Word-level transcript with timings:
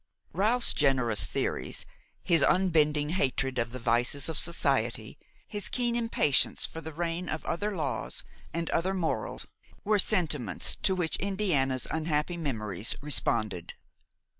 Ralph's 0.33 0.73
generous 0.73 1.27
theories, 1.27 1.85
his 2.23 2.41
unbending 2.41 3.09
hatred 3.09 3.59
of 3.59 3.69
the 3.69 3.77
vices 3.77 4.29
of 4.29 4.35
society, 4.39 5.19
his 5.47 5.69
keen 5.69 5.95
impatience 5.95 6.65
for 6.65 6.81
the 6.81 6.91
reign 6.91 7.29
of 7.29 7.45
other 7.45 7.75
laws 7.75 8.23
and 8.51 8.67
other 8.71 8.95
morals 8.95 9.45
were 9.83 9.99
sentiments 9.99 10.75
to 10.77 10.95
which 10.95 11.17
Indiana's 11.17 11.85
unhappy 11.91 12.35
memories 12.35 12.95
responded. 13.03 13.75